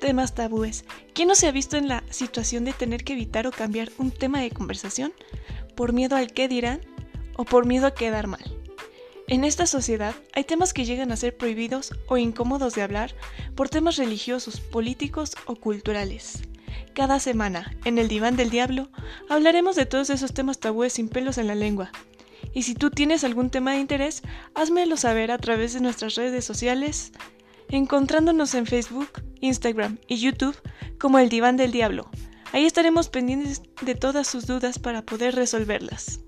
[0.00, 0.84] temas tabúes.
[1.14, 4.10] ¿Quién no se ha visto en la situación de tener que evitar o cambiar un
[4.10, 5.12] tema de conversación
[5.76, 6.80] por miedo al qué dirán
[7.36, 8.42] o por miedo a quedar mal?
[9.28, 13.14] En esta sociedad hay temas que llegan a ser prohibidos o incómodos de hablar
[13.54, 16.42] por temas religiosos, políticos o culturales.
[16.94, 18.88] Cada semana, en el Diván del Diablo,
[19.28, 21.92] hablaremos de todos esos temas tabúes sin pelos en la lengua.
[22.52, 24.22] Y si tú tienes algún tema de interés,
[24.54, 27.12] házmelo saber a través de nuestras redes sociales,
[27.68, 29.10] encontrándonos en Facebook,
[29.40, 30.56] Instagram y YouTube
[30.98, 32.08] como el Diván del Diablo.
[32.52, 36.20] Ahí estaremos pendientes de todas sus dudas para poder resolverlas.